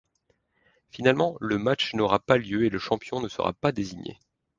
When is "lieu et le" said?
2.39-2.79